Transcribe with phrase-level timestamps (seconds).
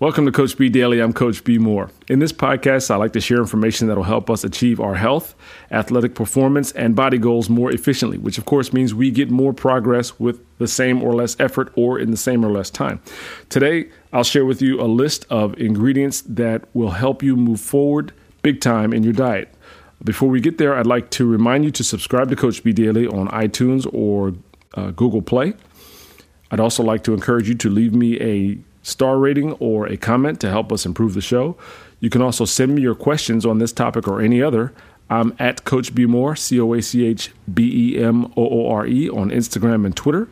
[0.00, 0.98] Welcome to Coach B Daily.
[0.98, 1.88] I'm Coach B Moore.
[2.08, 5.36] In this podcast, I like to share information that will help us achieve our health,
[5.70, 10.18] athletic performance, and body goals more efficiently, which of course means we get more progress
[10.18, 13.00] with the same or less effort or in the same or less time.
[13.50, 18.12] Today, I'll share with you a list of ingredients that will help you move forward
[18.42, 19.54] big time in your diet.
[20.02, 23.06] Before we get there, I'd like to remind you to subscribe to Coach B Daily
[23.06, 24.34] on iTunes or
[24.74, 25.54] uh, Google Play.
[26.50, 30.40] I'd also like to encourage you to leave me a star rating or a comment
[30.40, 31.56] to help us improve the show.
[31.98, 34.72] You can also send me your questions on this topic or any other.
[35.10, 38.70] I'm at Coach B Moore, C O A C H B E M O O
[38.70, 40.28] R E, on Instagram and Twitter.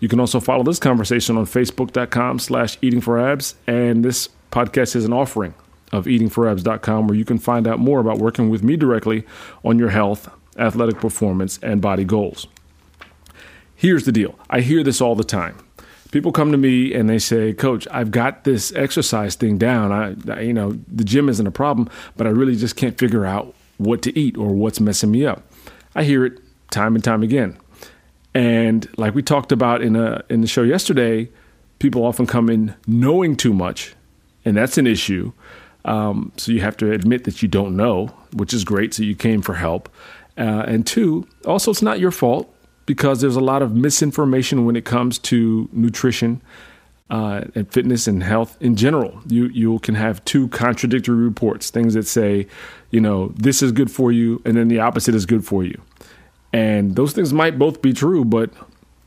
[0.00, 3.54] You can also follow this conversation on Facebook.com slash Eating for Abs.
[3.66, 5.54] And this podcast is an offering
[5.92, 9.24] of eatingforabs.com where you can find out more about working with me directly
[9.64, 10.28] on your health,
[10.58, 12.46] athletic performance, and body goals.
[13.74, 15.56] Here's the deal I hear this all the time
[16.14, 19.90] people come to me and they say, "Coach, I've got this exercise thing down.
[19.90, 23.26] I, I, you know, the gym isn't a problem, but I really just can't figure
[23.26, 25.42] out what to eat or what's messing me up."
[25.96, 26.38] I hear it
[26.70, 27.58] time and time again,
[28.32, 31.28] and like we talked about in a in the show yesterday,
[31.80, 33.96] people often come in knowing too much,
[34.44, 35.32] and that's an issue.
[35.84, 38.94] Um, so you have to admit that you don't know, which is great.
[38.94, 39.88] So you came for help,
[40.38, 42.53] uh, and two, also it's not your fault
[42.86, 46.42] because there's a lot of misinformation when it comes to nutrition
[47.10, 49.20] uh, and fitness and health in general.
[49.26, 52.46] You you can have two contradictory reports, things that say,
[52.90, 55.80] you know, this is good for you, and then the opposite is good for you.
[56.52, 58.50] And those things might both be true, but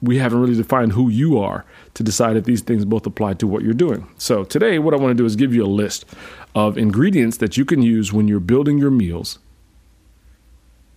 [0.01, 3.47] we haven't really defined who you are to decide if these things both apply to
[3.47, 4.07] what you're doing.
[4.17, 6.05] So today, what I want to do is give you a list
[6.53, 9.39] of ingredients that you can use when you're building your meals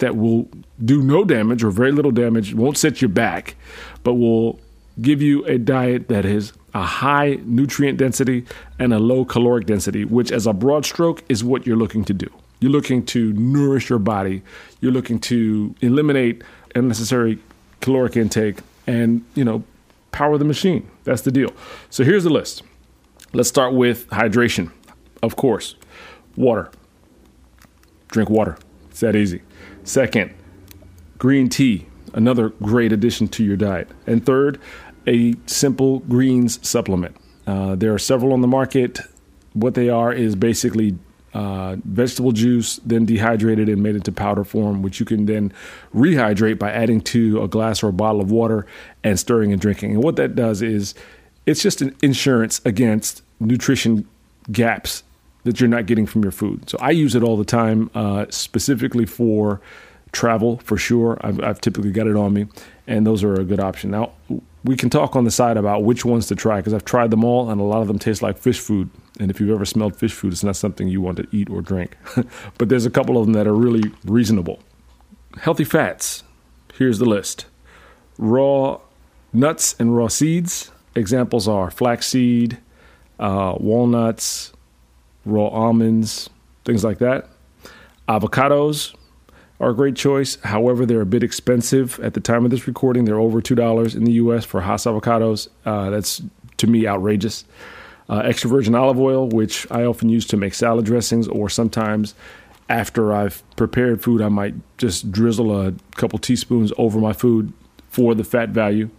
[0.01, 0.49] that will
[0.85, 3.55] do no damage or very little damage, won't set you back,
[4.03, 4.59] but will
[5.01, 8.45] give you a diet that is a high nutrient density
[8.79, 12.13] and a low caloric density, which, as a broad stroke, is what you're looking to
[12.13, 12.31] do.
[12.61, 14.43] You're looking to nourish your body.
[14.81, 16.43] You're looking to eliminate
[16.75, 17.39] unnecessary
[17.81, 19.65] caloric intake and, you know,
[20.13, 20.91] power the machine.
[21.05, 21.53] That's the deal.
[21.89, 22.63] So here's the list.
[23.33, 24.73] Let's start with hydration.
[25.23, 25.77] Of course,
[26.37, 26.71] water.
[28.09, 28.59] Drink water.
[28.91, 29.43] It's that easy.
[29.85, 30.35] Second,
[31.19, 33.89] green tea, another great addition to your diet.
[34.07, 34.61] And third,
[35.07, 37.17] a simple greens supplement.
[37.47, 39.01] Uh, there are several on the market.
[39.55, 40.99] What they are is basically
[41.33, 45.53] uh, vegetable juice, then dehydrated and made into powder form, which you can then
[45.95, 48.67] rehydrate by adding to a glass or a bottle of water
[49.05, 49.93] and stirring and drinking.
[49.93, 50.95] And what that does is
[51.47, 54.07] it's just an insurance against nutrition
[54.51, 55.03] gaps
[55.45, 56.69] that you're not getting from your food.
[56.69, 59.61] So I use it all the time, uh, specifically for
[60.13, 61.19] travel for sure.
[61.23, 62.47] I've, I've, typically got it on me,
[62.87, 63.91] and those are a good option.
[63.91, 64.13] Now
[64.65, 67.25] we can talk on the side about which ones to try because I've tried them
[67.25, 68.91] all, and a lot of them taste like fish food.
[69.19, 71.61] And if you've ever smelled fish food, it's not something you want to eat or
[71.61, 71.97] drink.
[72.59, 74.61] but there's a couple of them that are really reasonable.
[75.39, 76.23] Healthy fats.
[76.75, 77.47] Here's the list:
[78.19, 78.81] raw
[79.33, 80.71] nuts and raw seeds.
[80.97, 82.59] Examples are flaxseed,
[83.21, 84.53] uh, walnuts
[85.25, 86.31] raw almonds,
[86.65, 87.29] things like that.
[88.09, 88.95] Avocados
[89.61, 90.37] are a great choice.
[90.43, 93.05] However, they're a bit expensive at the time of this recording.
[93.05, 95.49] They're over $2 in the US for Hass avocados.
[95.65, 96.23] Uh, that's
[96.57, 97.45] to me outrageous.
[98.09, 102.15] Uh, extra virgin olive oil, which I often use to make salad dressings, or sometimes
[102.69, 107.53] after I've prepared food, I might just drizzle a couple teaspoons over my food
[107.89, 108.91] for the fat value.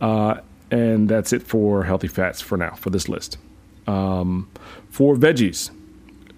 [0.00, 0.40] Uh,
[0.70, 3.38] and that's it for healthy fats for now for this list.
[3.86, 4.48] Um,
[4.90, 5.70] for veggies,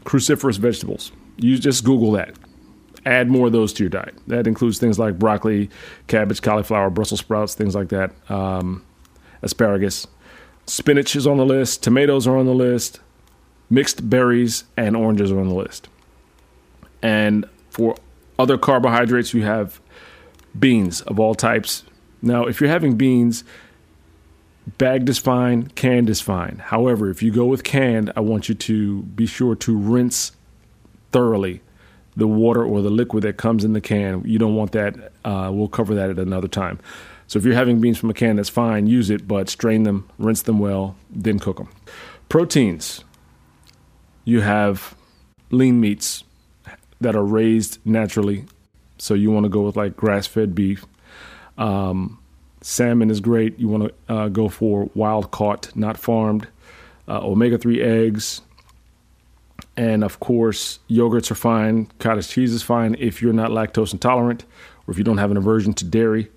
[0.05, 2.35] cruciferous vegetables, you just Google that.
[3.07, 4.15] Add more of those to your diet.
[4.27, 5.71] That includes things like broccoli,
[6.09, 8.85] cabbage, cauliflower, Brussels sprouts, things like that, um,
[9.43, 10.07] asparagus.
[10.67, 13.01] Spinach is on the list, tomatoes are on the list,
[13.71, 15.89] mixed berries and oranges are on the list.
[17.03, 17.97] And for
[18.39, 19.81] other carbohydrates, you have
[20.59, 21.85] beans of all types.
[22.21, 23.45] Now, if you're having beans,
[24.77, 26.61] Bagged is fine, canned is fine.
[26.63, 30.33] However, if you go with canned, I want you to be sure to rinse
[31.13, 31.63] thoroughly
[32.17, 34.23] the water or the liquid that comes in the can.
[34.27, 35.13] You don't want that.
[35.25, 36.81] Uh, we'll cover that at another time.
[37.29, 38.87] So if you're having beans from a can, that's fine.
[38.87, 41.69] Use it, but strain them, rinse them well, then cook them.
[42.29, 43.05] Proteins.
[44.25, 44.95] You have
[45.51, 46.25] lean meats
[47.01, 48.47] that are raised naturally.
[48.99, 50.85] So you want to go with like grass fed beef.
[51.57, 52.19] Um,
[52.61, 53.59] Salmon is great.
[53.59, 56.49] You want to uh, go for wild caught, not farmed.
[57.07, 58.41] Uh, Omega 3 eggs.
[59.77, 61.87] And of course, yogurts are fine.
[61.99, 64.45] Cottage cheese is fine if you're not lactose intolerant
[64.87, 66.29] or if you don't have an aversion to dairy.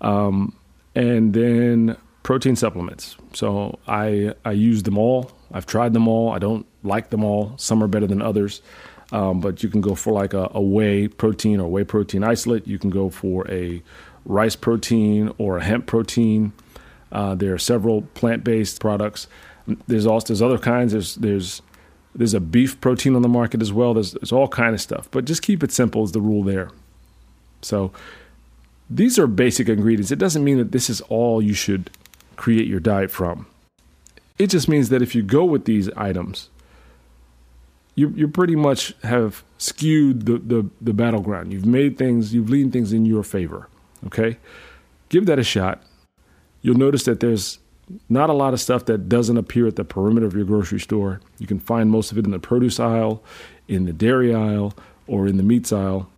[0.00, 0.54] Um,
[0.94, 3.16] and then protein supplements.
[3.32, 5.32] So I, I use them all.
[5.52, 6.32] I've tried them all.
[6.32, 7.54] I don't like them all.
[7.56, 8.60] Some are better than others.
[9.12, 12.66] Um, but you can go for like a, a, whey protein or whey protein isolate.
[12.66, 13.82] You can go for a
[14.24, 16.52] rice protein or a hemp protein.
[17.12, 19.26] Uh, there are several plant-based products.
[19.86, 20.92] There's also there's other kinds.
[20.92, 21.62] There's there's
[22.14, 23.94] there's a beef protein on the market as well.
[23.94, 25.08] There's there's all kind of stuff.
[25.10, 26.70] But just keep it simple is the rule there.
[27.62, 27.92] So
[28.90, 30.10] these are basic ingredients.
[30.10, 31.90] It doesn't mean that this is all you should
[32.36, 33.46] create your diet from.
[34.38, 36.50] It just means that if you go with these items,
[37.94, 41.52] you you pretty much have skewed the, the, the battleground.
[41.52, 43.68] You've made things, you've leaned things in your favor.
[44.06, 44.38] Okay?
[45.08, 45.82] Give that a shot.
[46.62, 47.58] You'll notice that there's
[48.08, 51.20] not a lot of stuff that doesn't appear at the perimeter of your grocery store.
[51.38, 53.22] You can find most of it in the produce aisle,
[53.68, 54.74] in the dairy aisle,
[55.06, 56.08] or in the meats aisle,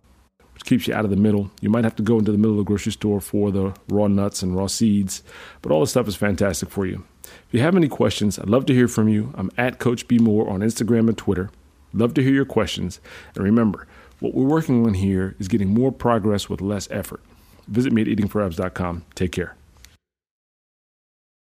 [0.53, 1.51] which keeps you out of the middle.
[1.59, 4.07] You might have to go into the middle of the grocery store for the raw
[4.07, 5.23] nuts and raw seeds,
[5.61, 7.03] but all this stuff is fantastic for you.
[7.23, 9.33] If you have any questions, I'd love to hear from you.
[9.35, 11.49] I'm at Coach B Moore on Instagram and Twitter.
[11.93, 13.01] Love to hear your questions.
[13.35, 13.87] And remember,
[14.19, 17.21] what we're working on here is getting more progress with less effort.
[17.67, 19.05] Visit me at eatingforabs.com.
[19.15, 19.55] Take care.